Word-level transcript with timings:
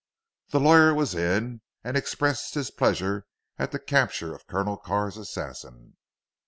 The 0.49 0.59
lawyer 0.59 0.95
was 0.95 1.13
in, 1.13 1.61
and 1.83 1.95
expressed 1.95 2.55
his 2.55 2.71
pleasure 2.71 3.27
at 3.59 3.71
the 3.71 3.77
capture 3.77 4.33
of 4.33 4.47
Colonel 4.47 4.77
Carr's 4.77 5.15
assassin. 5.15 5.95